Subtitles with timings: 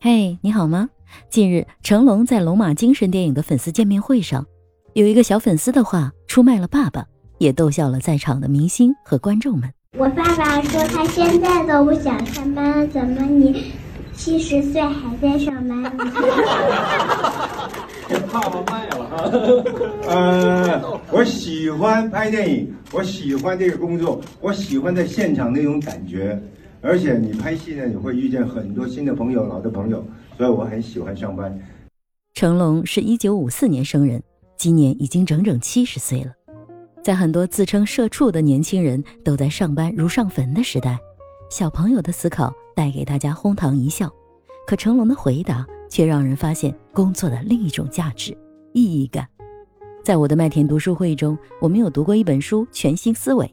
[0.00, 0.88] 嘿，你好吗？
[1.28, 4.46] 近日，成龙在龙马精神电影的粉丝见面会上，
[4.92, 7.04] 有一个小粉丝的话出卖了爸爸，
[7.38, 9.68] 也逗笑了在场的明星和观众们。
[9.96, 13.72] 我爸爸说他现在都不想上班了，怎么你
[14.14, 15.82] 七十岁还在上班？
[18.30, 19.28] 爸爸卖了哈。
[20.06, 26.40] 呃，我喜欢拍电影，我喜欢这个工作，我喜欢在现场那种感觉。
[26.80, 30.04] 而且你拍戏呢，你会遇见很多新的朋友、老的朋友，
[30.36, 31.58] 所以我很喜欢上班。
[32.34, 34.22] 成龙是一九五四年生人，
[34.56, 36.32] 今年已经整整七十岁了。
[37.02, 40.98] 在很多自称社畜的年轻人都在上班如上坟的时代，
[41.50, 44.08] 小朋友的思考带给大家哄堂一笑，
[44.66, 48.36] 可成龙的回答却让人发现工作的另一种价值——
[48.72, 49.26] 意义感。
[50.04, 53.46] 在我的麦田读书会中，我们有读过一本书《全新思维》。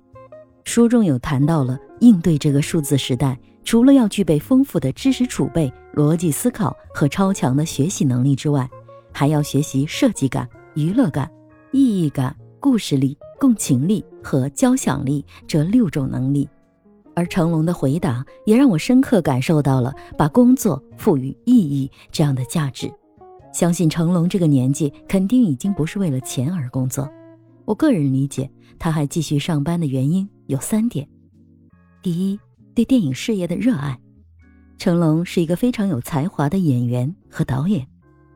[0.64, 8.70] 书中有谈到了应对这个数字时代，除了要具备丰富的知识储备、逻辑思考和超强的学习能力之外，
[9.12, 11.30] 还要学习设计感、娱乐感、
[11.72, 16.48] 意义感、故事力、共情力和交响力这六种能力。
[17.14, 22.92] 而成龙的回答也让我深刻感受到了把工作赋予意义这样的价值。
[23.54, 27.10] 相信成龙这个年纪肯定已经不是为了钱而工作。
[27.64, 30.28] 我个人理解，他还继续上班的原因。
[30.48, 31.08] 有三点：
[32.06, 32.40] 第一，
[32.76, 34.00] 对电影事业的热爱。
[34.78, 37.84] 成龙是一个非常有才华的演员和导演，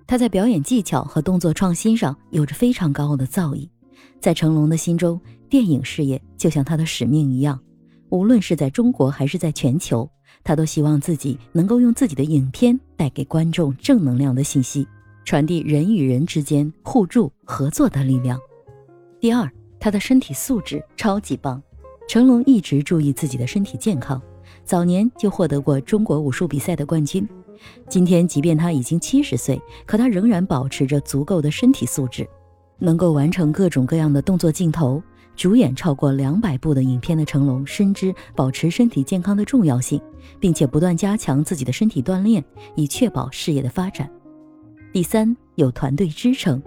[0.08, 3.70] 他在表演技巧和动作创新上有着非常高的造诣。
[4.20, 7.59] 在成龙的心中，电影事业就像他的使命一样，
[8.09, 10.09] 无论是在中国还是在全球，
[10.44, 14.88] 他都希望自己能够用自己的影片带给观众正能量的信息，
[15.23, 18.40] 传递人与人之间互助合作的力量。
[19.20, 19.47] 第二，
[19.80, 21.62] 他的身体素质超级棒。
[22.09, 24.19] 成龙一直注意自己的身体健康，
[24.63, 27.23] 早年就获得过中国武术比赛的冠军。
[27.88, 32.27] 今天，即便他已经七十岁，可他仍然保持着足够的身体素质，
[32.79, 34.99] 能够完成各种各样的动作镜头。
[35.35, 40.01] 主演超过两百部的影片的成龙，深知保持身体健康的重要性，
[40.39, 44.09] 并且不断加强自己的身体锻炼，以确保事业的发展。
[44.91, 46.59] 第三，有团队支撑。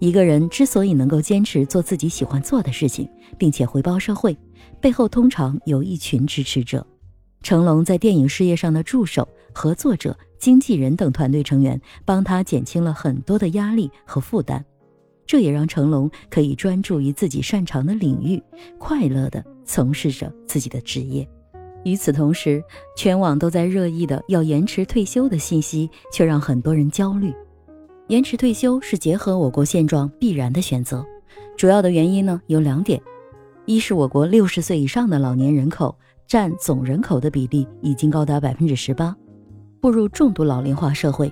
[0.00, 4.36] 一个人之所以能够坚持做自己喜欢做的事情，并且回报社会，
[4.80, 6.86] 背后通常有一群支持者。
[7.42, 14.64] 成龙在电影事业上的助手、合作者、经纪人等团队成员，帮他减轻了很多的压力和负担，
[15.26, 18.42] 这也让成龙可以专注于自己擅长的领域，
[18.78, 21.28] 快乐地从事着自己的职业。
[21.84, 22.62] 与此同时，
[22.96, 27.32] 全网都在热议的要延迟退休的信息，却让很多人焦虑。
[28.08, 31.04] 延迟退休是结合我国现状必然的选择，
[31.58, 32.98] 主要的原因呢有两点：
[33.66, 35.94] 一是我国六十岁以上的老年人口
[36.26, 39.14] 占总人口的比例已经高达百分之十八，
[39.78, 41.30] 步入重度老龄化社会，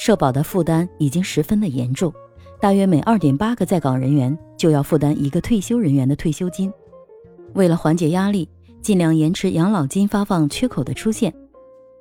[0.00, 2.12] 社保的负担已经十分的严重，
[2.60, 6.72] 大约每二点八个在岗人员就要负担一个退休人员的退休金。
[7.54, 8.48] 为了缓解压力，
[8.82, 11.32] 尽量延迟养老金发放缺口的出现。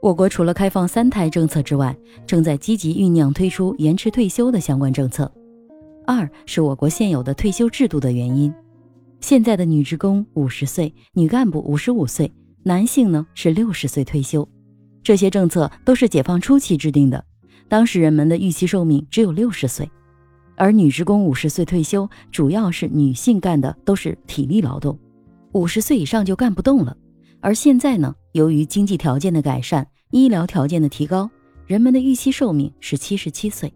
[0.02, 1.98] 我国除了开放三胎政策之外，
[2.28, 5.32] 正在积极酝酿推出延迟退休的相关政策。
[6.06, 8.54] 二是我国现有的退休制度的原因，
[9.20, 14.48] 现在的女职工五十岁，女干部五十五岁，男性呢是六十岁退休。
[15.02, 17.24] 这些政策都是解放初期制定的，
[17.68, 19.90] 当时人们的预期寿命只有六十岁，
[20.56, 25.00] 而女职工五十岁退休，主要是女性干的都是体力劳动，
[25.54, 26.96] 五十岁以上就干不动了。
[27.46, 31.30] 而现在呢，由于经济条件的改善，医疗条件的提高，
[31.68, 33.72] 人们的预期寿命是七十七岁，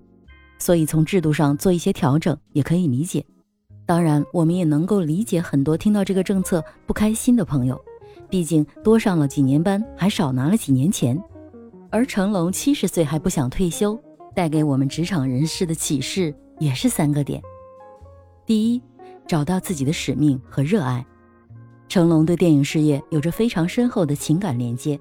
[0.58, 3.24] 所以从制度上做一些调整也可以理解。
[3.86, 7.80] 当然，我们也能够理解很多听到这个政策不开心的朋友，
[8.28, 11.22] 毕竟多上了几年班，还少拿了几年钱。
[11.92, 13.96] 而成龙七十岁还不想退休，
[14.34, 17.40] 带给我们职场人士的启示也是三个点：
[18.48, 18.82] 第一，
[19.28, 21.06] 找到自己的使命和热爱。
[21.90, 24.98] 成龙对电影事业有着非常深厚的情感连接，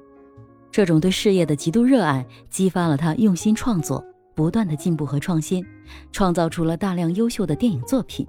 [0.71, 4.03] 这种对事业的极度热爱激发了他用心创作，
[4.34, 5.62] 不断的进步和创新，
[6.10, 8.27] 创造出了大量优秀的电影作品。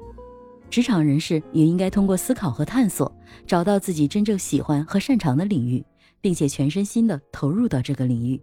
[0.69, 3.10] 职场人士也应该通过思考和探索，
[3.48, 5.83] 找到自己真正喜欢和擅长的领域，
[6.19, 8.39] 并且全身心的投入到这个领域，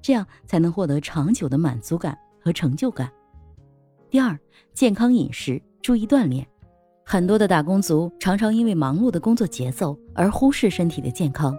[0.00, 3.12] 这样才能获得长久的满足感和成就感。
[4.08, 4.36] 第二，
[4.72, 6.48] 健康饮食，注意锻炼。
[7.10, 11.56] 很多的打工族常常因为忙碌的工作节奏而忽视身体的健康，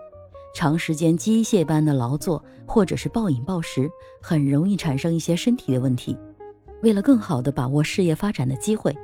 [0.53, 3.89] 长时间机械般的劳作或者是暴饮暴食，
[4.21, 6.15] 很容易产生一些身体的问题。
[6.83, 8.95] 为了更好的把握事业发展的机会，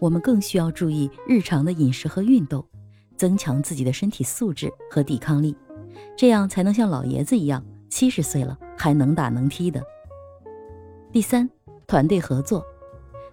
[0.00, 2.66] 我们更需要注意日常的饮食和运动，
[3.16, 5.54] 增强自己的身体素质和抵抗力，
[6.16, 9.80] 这样才能像老爷子一样七十岁了还能打能踢的。
[11.12, 11.48] 第三，
[11.86, 12.66] 团队合作。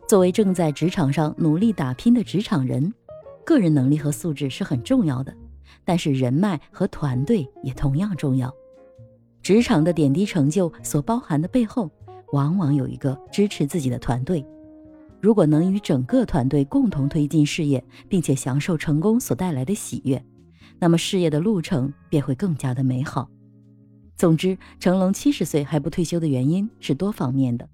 [0.10, 2.92] 作为正在职场上努力打拼的职场人，
[3.46, 5.32] 个人能力和素质是很重要的，
[5.86, 8.52] 但是人脉和团队也同样重要。
[9.44, 11.92] 职场的点滴成就所包含的背后，
[12.32, 14.44] 往往有一个支持自己的团队。
[15.22, 20.26] 如果能与整个团队共同推进事业，并且享受成功所带来的喜悦，
[20.80, 23.30] 那么事业的路程便会更加的美好。
[24.18, 27.70] 总之，成龙七十岁还不退休的原因是多方面的。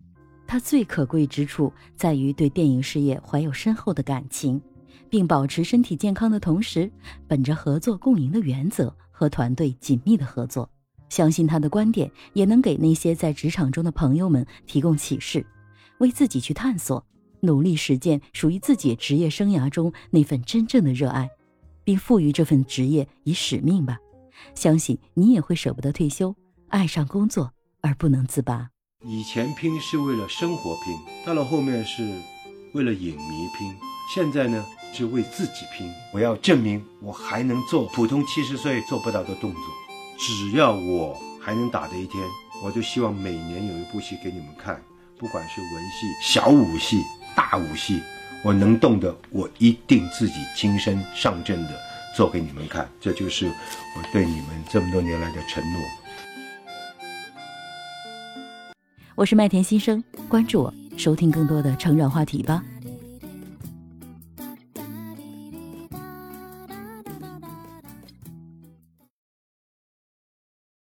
[0.47, 4.61] 他最可贵之处在于对电影事业怀有深厚的感情，
[5.09, 6.89] 并保持身体健康的同时，
[7.27, 10.69] 本着合作共赢的原则和团队紧密的合作。
[11.09, 15.45] 相信他的观点也能给那些在职场中的朋友们提供启示，
[15.99, 17.05] 为自己去探索，
[17.41, 21.29] 努力实践属于自己职业生涯中那份真正的热爱，
[21.83, 23.97] 并赋予这份职业以使命吧。
[24.55, 26.35] 相信你也会舍不得退休，
[26.69, 27.51] 爱上工作
[27.81, 28.69] 而不能自拔。
[29.07, 32.03] 以前拼是为了生活拼，到了后面是
[32.71, 33.71] 为了影迷拼，
[34.11, 35.87] 现在呢是为自己拼。
[36.11, 39.61] 我要证明我还能做普通七十岁做不到的动作，
[40.17, 42.23] 只要我还能打的一天，
[42.63, 44.81] 我就希望每年有一部戏给你们看，
[45.19, 47.03] 不管是文戏、小武戏、
[47.35, 48.01] 大武戏，
[48.43, 51.79] 我能动的，我一定自己亲身上阵的
[52.15, 52.89] 做给你们看。
[52.99, 55.79] 这就是我对你们这么多年来的承诺。
[59.15, 62.61] 我是麦田新生，关注我，收听更多的成长话题吧。